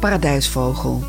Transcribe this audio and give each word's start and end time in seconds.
Paradijsvogel. 0.00 1.02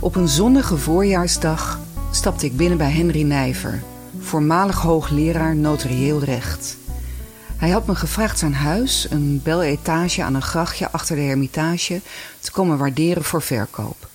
Op 0.00 0.16
een 0.16 0.28
zonnige 0.28 0.76
voorjaarsdag 0.76 1.78
stapte 2.10 2.46
ik 2.46 2.56
binnen 2.56 2.78
bij 2.78 2.90
Henry 2.90 3.22
Nijver, 3.22 3.82
voormalig 4.18 4.80
hoogleraar 4.80 5.56
notarieel 5.56 6.22
recht. 6.22 6.76
Hij 7.56 7.70
had 7.70 7.86
me 7.86 7.94
gevraagd 7.94 8.38
zijn 8.38 8.54
huis, 8.54 9.06
een 9.10 9.40
bel 9.44 9.62
etage 9.62 10.22
aan 10.22 10.34
een 10.34 10.42
grachtje 10.42 10.90
achter 10.90 11.16
de 11.16 11.22
Hermitage, 11.22 12.00
te 12.40 12.52
komen 12.52 12.78
waarderen 12.78 13.24
voor 13.24 13.42
verkoop. 13.42 14.08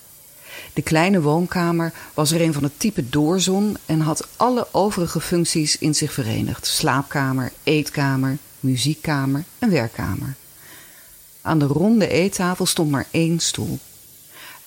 De 0.73 0.81
kleine 0.81 1.21
woonkamer 1.21 1.93
was 2.13 2.31
er 2.31 2.41
een 2.41 2.53
van 2.53 2.63
het 2.63 2.79
type 2.79 3.09
doorzon 3.09 3.77
en 3.85 3.99
had 3.99 4.27
alle 4.35 4.67
overige 4.71 5.21
functies 5.21 5.77
in 5.77 5.95
zich 5.95 6.13
verenigd: 6.13 6.67
slaapkamer, 6.67 7.51
eetkamer, 7.63 8.37
muziekkamer 8.59 9.43
en 9.59 9.69
werkkamer. 9.69 10.35
Aan 11.45 11.59
de 11.59 11.65
ronde 11.65 12.07
eettafel 12.07 12.65
stond 12.65 12.91
maar 12.91 13.07
één 13.11 13.39
stoel. 13.39 13.79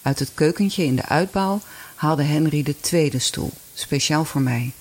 Uit 0.03 0.19
het 0.19 0.31
keukentje 0.35 0.85
in 0.85 0.97
de 0.97 1.05
uitbouw 1.05 1.61
haalde 1.95 2.23
Henry 2.23 2.63
de 2.63 2.81
tweede 2.81 3.19
stoel, 3.19 3.53
speciaal 3.75 4.25
voor 4.25 4.41
mij. 4.41 4.73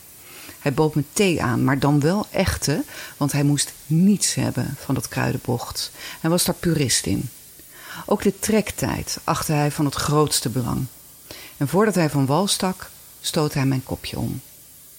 Hij 0.60 0.74
bood 0.74 0.96
me 0.96 1.04
thee 1.14 1.44
aan, 1.44 1.64
maar 1.64 1.80
dan 1.80 2.00
wel 2.00 2.28
echte, 2.32 2.84
want 3.18 3.32
hij 3.32 3.44
moest 3.44 3.74
niets 3.86 4.34
hebben 4.34 4.76
van 4.80 4.96
dat 4.96 5.08
kruidenbocht. 5.08 5.92
Hij 6.20 6.30
was 6.30 6.46
daar 6.46 6.56
purist 6.56 7.06
in. 7.06 7.30
Ook 8.06 8.22
de 8.22 8.40
trektijd 8.40 9.18
achtte 9.24 9.52
hij 9.52 9.72
van 9.72 9.86
het 9.86 9.96
grootste 9.96 10.50
belang. 10.50 10.86
En 11.58 11.68
voordat 11.68 11.96
hij 11.96 12.10
van 12.10 12.26
wal 12.26 12.48
stak, 12.48 12.90
stootte 13.22 13.58
hij 13.58 13.68
mijn 13.68 13.84
kopje 13.84 14.18
om. 14.18 14.42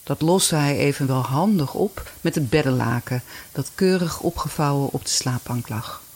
Dat 0.03 0.21
loste 0.21 0.55
hij 0.55 0.79
evenwel 0.79 1.23
handig 1.23 1.75
op 1.75 2.11
met 2.21 2.35
het 2.35 2.51
beddenlaken 2.51 3.23
dat 3.53 3.71
keurig 3.75 4.21
opgevouwen 4.21 4.93
op 4.93 5.05
de 5.05 5.11
slaapbank 5.11 5.69
lag. 5.69 6.07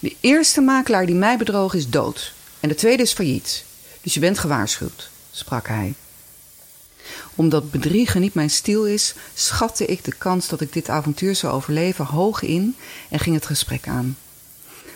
De 0.00 0.16
eerste 0.20 0.60
makelaar 0.60 1.06
die 1.06 1.14
mij 1.14 1.38
bedroog 1.38 1.74
is 1.74 1.88
dood 1.88 2.32
en 2.60 2.68
de 2.68 2.74
tweede 2.74 3.02
is 3.02 3.12
failliet. 3.12 3.64
Dus 4.00 4.14
je 4.14 4.20
bent 4.20 4.38
gewaarschuwd, 4.38 5.10
sprak 5.30 5.68
hij. 5.68 5.94
Omdat 7.34 7.70
bedriegen 7.70 8.20
niet 8.20 8.34
mijn 8.34 8.50
stiel 8.50 8.86
is, 8.86 9.14
schatte 9.34 9.84
ik 9.86 10.04
de 10.04 10.14
kans 10.18 10.48
dat 10.48 10.60
ik 10.60 10.72
dit 10.72 10.88
avontuur 10.88 11.34
zou 11.34 11.52
overleven 11.52 12.04
hoog 12.04 12.42
in 12.42 12.76
en 13.08 13.18
ging 13.18 13.34
het 13.34 13.46
gesprek 13.46 13.88
aan. 13.88 14.16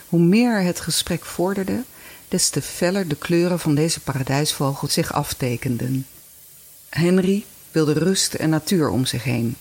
Hoe 0.09 0.19
meer 0.19 0.61
het 0.61 0.79
gesprek 0.79 1.25
vorderde, 1.25 1.83
des 2.27 2.49
te 2.49 2.61
feller 2.61 3.07
de 3.07 3.15
kleuren 3.15 3.59
van 3.59 3.75
deze 3.75 3.99
paradijsvogel 3.99 4.87
zich 4.87 5.13
aftekenden. 5.13 6.07
Henry 6.89 7.45
wilde 7.71 7.93
rust 7.93 8.33
en 8.33 8.49
natuur 8.49 8.89
om 8.89 9.05
zich 9.05 9.23
heen. 9.23 9.55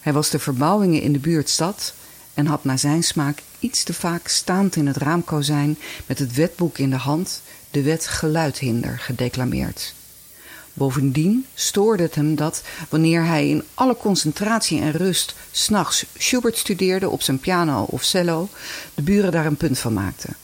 Hij 0.00 0.12
was 0.12 0.30
de 0.30 0.38
verbouwingen 0.38 1.00
in 1.00 1.12
de 1.12 1.18
buurt 1.18 1.48
stad 1.48 1.94
en 2.34 2.46
had 2.46 2.64
naar 2.64 2.78
zijn 2.78 3.02
smaak 3.02 3.42
iets 3.58 3.82
te 3.82 3.94
vaak 3.94 4.28
staand 4.28 4.76
in 4.76 4.86
het 4.86 4.96
raamkozijn 4.96 5.78
met 6.06 6.18
het 6.18 6.34
wetboek 6.34 6.78
in 6.78 6.90
de 6.90 6.96
hand 6.96 7.42
de 7.70 7.82
wet 7.82 8.06
geluidhinder 8.06 8.98
gedeclameerd. 8.98 9.94
Bovendien 10.72 11.46
stoorde 11.54 12.02
het 12.02 12.14
hem 12.14 12.34
dat, 12.34 12.62
wanneer 12.88 13.24
hij 13.24 13.48
in 13.48 13.64
alle 13.74 13.96
concentratie 13.96 14.80
en 14.80 14.92
rust 14.92 15.34
s'nachts 15.50 16.06
Schubert 16.18 16.58
studeerde 16.58 17.08
op 17.08 17.22
zijn 17.22 17.38
piano 17.38 17.82
of 17.82 18.02
cello, 18.02 18.48
de 18.94 19.02
buren 19.02 19.32
daar 19.32 19.46
een 19.46 19.56
punt 19.56 19.78
van 19.78 19.92
maakten. 19.92 20.36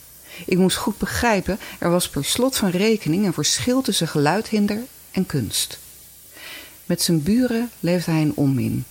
Ik 0.45 0.57
moest 0.57 0.77
goed 0.77 0.97
begrijpen, 0.97 1.59
er 1.79 1.89
was 1.89 2.09
per 2.09 2.25
slot 2.25 2.57
van 2.57 2.69
rekening 2.69 3.25
een 3.25 3.33
verschil 3.33 3.81
tussen 3.81 4.07
geluidhinder 4.07 4.79
en 5.11 5.25
kunst. 5.25 5.79
Met 6.85 7.01
zijn 7.01 7.23
buren 7.23 7.71
leefde 7.79 8.11
hij 8.11 8.21
in 8.21 8.35
onmin. 8.35 8.85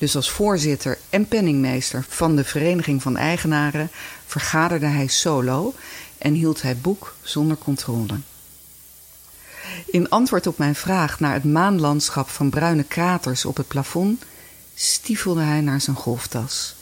Dus 0.00 0.16
als 0.16 0.30
voorzitter 0.30 0.98
en 1.10 1.28
penningmeester 1.28 2.04
van 2.08 2.36
de 2.36 2.44
Vereniging 2.44 3.02
van 3.02 3.16
Eigenaren 3.16 3.90
vergaderde 4.26 4.86
hij 4.86 5.06
solo 5.06 5.74
en 6.18 6.34
hield 6.34 6.62
hij 6.62 6.76
boek 6.76 7.14
zonder 7.22 7.56
controle. 7.56 8.18
In 9.86 10.08
antwoord 10.08 10.46
op 10.46 10.58
mijn 10.58 10.74
vraag 10.74 11.20
naar 11.20 11.32
het 11.32 11.44
maanlandschap 11.44 12.28
van 12.28 12.50
bruine 12.50 12.82
kraters 12.82 13.44
op 13.44 13.56
het 13.56 13.68
plafond, 13.68 14.22
stiefelde 14.74 15.42
hij 15.42 15.60
naar 15.60 15.80
zijn 15.80 15.96
golftas. 15.96 16.74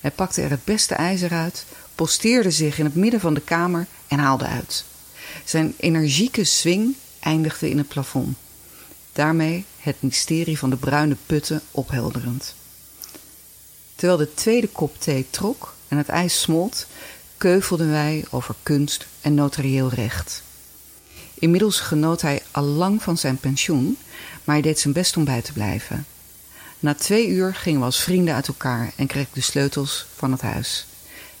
Hij 0.00 0.10
pakte 0.10 0.42
er 0.42 0.50
het 0.50 0.64
beste 0.64 0.94
ijzer 0.94 1.32
uit, 1.32 1.64
posteerde 1.94 2.50
zich 2.50 2.78
in 2.78 2.84
het 2.84 2.94
midden 2.94 3.20
van 3.20 3.34
de 3.34 3.40
kamer 3.40 3.86
en 4.08 4.18
haalde 4.18 4.46
uit. 4.46 4.84
Zijn 5.44 5.74
energieke 5.76 6.44
swing 6.44 6.94
eindigde 7.20 7.70
in 7.70 7.78
het 7.78 7.88
plafond. 7.88 8.36
Daarmee 9.12 9.64
het 9.88 10.02
mysterie 10.02 10.58
van 10.58 10.70
de 10.70 10.76
bruine 10.76 11.16
putten 11.26 11.62
ophelderend. 11.70 12.54
Terwijl 13.94 14.18
de 14.18 14.34
tweede 14.34 14.68
kop 14.68 15.00
thee 15.00 15.26
trok 15.30 15.74
en 15.88 15.96
het 15.96 16.08
ijs 16.08 16.40
smolt, 16.40 16.86
keuvelden 17.36 17.90
wij 17.90 18.24
over 18.30 18.54
kunst 18.62 19.06
en 19.20 19.34
notarieel 19.34 19.88
recht. 19.88 20.42
Inmiddels 21.34 21.80
genoot 21.80 22.20
hij 22.20 22.42
al 22.50 22.62
lang 22.62 23.02
van 23.02 23.18
zijn 23.18 23.38
pensioen, 23.38 23.98
maar 24.44 24.54
hij 24.54 24.62
deed 24.62 24.78
zijn 24.78 24.94
best 24.94 25.16
om 25.16 25.24
bij 25.24 25.42
te 25.42 25.52
blijven. 25.52 26.06
Na 26.78 26.94
twee 26.94 27.28
uur 27.28 27.54
gingen 27.54 27.80
we 27.80 27.86
als 27.86 28.02
vrienden 28.02 28.34
uit 28.34 28.48
elkaar 28.48 28.92
en 28.96 29.06
kreeg 29.06 29.26
ik 29.26 29.34
de 29.34 29.40
sleutels 29.40 30.06
van 30.16 30.32
het 30.32 30.40
huis. 30.40 30.86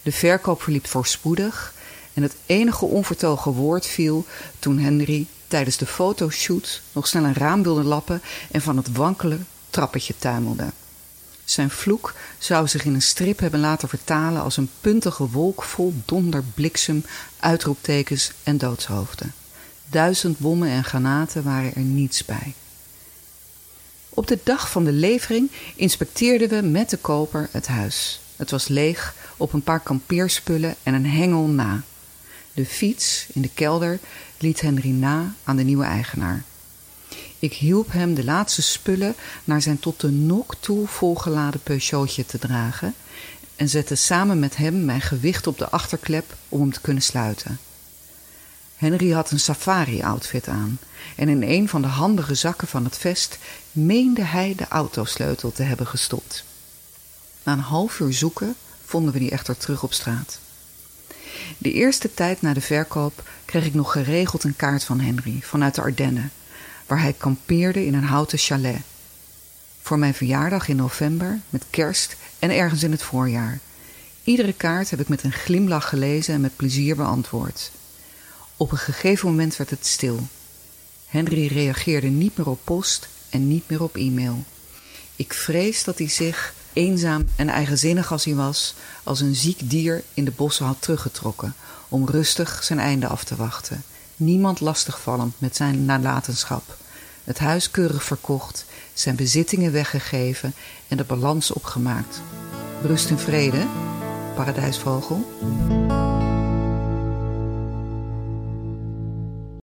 De 0.02 0.12
verkoop 0.12 0.62
verliep 0.62 0.86
voorspoedig 0.86 1.74
en 2.14 2.22
het 2.22 2.34
enige 2.46 2.84
onvertogen 2.84 3.52
woord 3.52 3.86
viel 3.86 4.26
toen 4.58 4.78
Henry 4.78 5.26
tijdens 5.48 5.76
de 5.76 5.86
fotoshoot 5.86 6.82
nog 6.92 7.06
snel 7.06 7.24
een 7.24 7.34
raam 7.34 7.62
wilde 7.62 7.82
lappen 7.82 8.22
en 8.50 8.62
van 8.62 8.76
het 8.76 8.92
wankele 8.92 9.38
trappetje 9.70 10.14
tuimelde. 10.18 10.70
Zijn 11.44 11.70
vloek 11.70 12.14
zou 12.38 12.68
zich 12.68 12.84
in 12.84 12.94
een 12.94 13.02
strip 13.02 13.38
hebben 13.38 13.60
laten 13.60 13.88
vertalen 13.88 14.42
als 14.42 14.56
een 14.56 14.70
puntige 14.80 15.28
wolk 15.28 15.62
vol 15.62 15.94
donder, 16.04 16.42
bliksem, 16.54 17.04
uitroeptekens 17.40 18.32
en 18.42 18.58
doodshoofden. 18.58 19.34
Duizend 19.90 20.38
bommen 20.38 20.68
en 20.68 20.84
granaten 20.84 21.42
waren 21.42 21.74
er 21.74 21.80
niets 21.80 22.24
bij. 22.24 22.54
Op 24.08 24.26
de 24.26 24.38
dag 24.42 24.70
van 24.70 24.84
de 24.84 24.92
levering 24.92 25.50
inspecteerden 25.76 26.48
we 26.48 26.68
met 26.68 26.90
de 26.90 26.96
koper 26.96 27.48
het 27.52 27.66
huis. 27.66 28.20
Het 28.36 28.50
was 28.50 28.68
leeg 28.68 29.14
op 29.36 29.52
een 29.52 29.62
paar 29.62 29.80
kampeerspullen 29.80 30.74
en 30.82 30.94
een 30.94 31.06
hengel 31.06 31.46
na. 31.46 31.82
De 32.52 32.66
fiets 32.66 33.26
in 33.32 33.42
de 33.42 33.50
kelder 33.54 33.98
liet 34.38 34.60
Henry 34.60 34.90
na 34.90 35.34
aan 35.44 35.56
de 35.56 35.62
nieuwe 35.62 35.84
eigenaar. 35.84 36.44
Ik 37.38 37.52
hielp 37.52 37.92
hem 37.92 38.14
de 38.14 38.24
laatste 38.24 38.62
spullen 38.62 39.14
naar 39.44 39.62
zijn 39.62 39.78
tot 39.78 40.00
de 40.00 40.10
nok 40.10 40.54
toe 40.60 40.86
volgeladen 40.86 41.60
Peugeotje 41.60 42.26
te 42.26 42.38
dragen 42.38 42.94
en 43.56 43.68
zette 43.68 43.94
samen 43.94 44.38
met 44.38 44.56
hem 44.56 44.84
mijn 44.84 45.00
gewicht 45.00 45.46
op 45.46 45.58
de 45.58 45.68
achterklep 45.68 46.36
om 46.48 46.60
hem 46.60 46.72
te 46.72 46.80
kunnen 46.80 47.02
sluiten. 47.02 47.58
Henry 48.76 49.10
had 49.10 49.30
een 49.30 49.40
safari-outfit 49.40 50.48
aan 50.48 50.78
en 51.16 51.28
in 51.28 51.42
een 51.42 51.68
van 51.68 51.82
de 51.82 51.88
handige 51.88 52.34
zakken 52.34 52.68
van 52.68 52.84
het 52.84 52.98
vest 52.98 53.38
meende 53.72 54.22
hij 54.22 54.54
de 54.56 54.68
autosleutel 54.68 55.52
te 55.52 55.62
hebben 55.62 55.86
gestopt. 55.86 56.44
Na 57.42 57.52
een 57.52 57.58
half 57.58 58.00
uur 58.00 58.12
zoeken 58.12 58.54
vonden 58.84 59.12
we 59.12 59.18
die 59.18 59.30
echter 59.30 59.56
terug 59.56 59.82
op 59.82 59.92
straat. 59.92 60.38
De 61.58 61.72
eerste 61.72 62.14
tijd 62.14 62.42
na 62.42 62.52
de 62.52 62.60
verkoop 62.60 63.28
kreeg 63.44 63.64
ik 63.64 63.74
nog 63.74 63.92
geregeld 63.92 64.44
een 64.44 64.56
kaart 64.56 64.84
van 64.84 65.00
Henry 65.00 65.38
vanuit 65.42 65.74
de 65.74 65.80
Ardennen, 65.80 66.32
waar 66.86 67.00
hij 67.00 67.12
kampeerde 67.12 67.86
in 67.86 67.94
een 67.94 68.04
houten 68.04 68.38
chalet. 68.38 68.80
Voor 69.82 69.98
mijn 69.98 70.14
verjaardag 70.14 70.68
in 70.68 70.76
november, 70.76 71.40
met 71.50 71.64
kerst 71.70 72.16
en 72.38 72.50
ergens 72.50 72.82
in 72.82 72.90
het 72.90 73.02
voorjaar. 73.02 73.58
Iedere 74.24 74.52
kaart 74.52 74.90
heb 74.90 75.00
ik 75.00 75.08
met 75.08 75.22
een 75.22 75.32
glimlach 75.32 75.88
gelezen 75.88 76.34
en 76.34 76.40
met 76.40 76.56
plezier 76.56 76.96
beantwoord. 76.96 77.70
Op 78.56 78.72
een 78.72 78.78
gegeven 78.78 79.28
moment 79.28 79.56
werd 79.56 79.70
het 79.70 79.86
stil. 79.86 80.26
Henry 81.06 81.46
reageerde 81.46 82.06
niet 82.06 82.36
meer 82.36 82.48
op 82.48 82.60
post 82.64 83.08
en 83.30 83.48
niet 83.48 83.68
meer 83.68 83.82
op 83.82 83.96
e-mail. 83.96 84.44
Ik 85.16 85.32
vrees 85.32 85.84
dat 85.84 85.98
hij 85.98 86.08
zich, 86.08 86.54
eenzaam 86.72 87.24
en 87.36 87.48
eigenzinnig 87.48 88.12
als 88.12 88.24
hij 88.24 88.34
was, 88.34 88.74
als 89.02 89.20
een 89.20 89.34
ziek 89.34 89.70
dier 89.70 90.02
in 90.14 90.24
de 90.24 90.32
bossen 90.36 90.66
had 90.66 90.82
teruggetrokken 90.82 91.54
om 91.88 92.06
rustig 92.06 92.64
zijn 92.64 92.78
einde 92.78 93.06
af 93.06 93.24
te 93.24 93.36
wachten. 93.36 93.82
Niemand 94.16 94.60
lastigvallend 94.60 95.34
met 95.38 95.56
zijn 95.56 95.84
nalatenschap. 95.84 96.76
Het 97.24 97.38
huis 97.38 97.70
keurig 97.70 98.04
verkocht, 98.04 98.64
zijn 98.92 99.16
bezittingen 99.16 99.72
weggegeven 99.72 100.54
en 100.88 100.96
de 100.96 101.04
balans 101.04 101.52
opgemaakt. 101.52 102.20
Rust 102.82 103.10
en 103.10 103.18
vrede, 103.18 103.66
paradijsvogel. 104.34 105.26